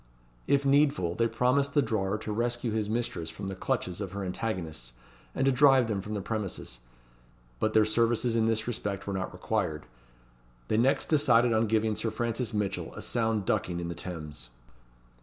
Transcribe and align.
If 0.47 0.65
needful, 0.65 1.13
they 1.13 1.27
promised 1.27 1.75
the 1.75 1.81
drawer 1.83 2.17
to 2.17 2.31
rescue 2.31 2.71
his 2.71 2.89
mistress 2.89 3.29
from 3.29 3.49
the 3.49 3.55
clutches 3.55 4.01
of 4.01 4.13
her 4.13 4.23
antagonists, 4.23 4.93
and 5.35 5.45
to 5.45 5.51
drive 5.51 5.87
them 5.87 6.01
from 6.01 6.15
the 6.15 6.21
premises. 6.23 6.79
But 7.59 7.73
their 7.73 7.85
services 7.85 8.35
in 8.35 8.47
this 8.47 8.65
respect 8.67 9.05
were 9.05 9.13
not 9.13 9.31
required. 9.31 9.85
They 10.69 10.77
next 10.77 11.05
decided 11.05 11.53
on 11.53 11.67
giving 11.67 11.95
Sir 11.95 12.09
Francis 12.09 12.51
Mitchell 12.51 12.95
a 12.95 13.01
sound 13.03 13.45
ducking 13.45 13.79
in 13.79 13.89
the 13.89 13.93
Thames. 13.93 14.49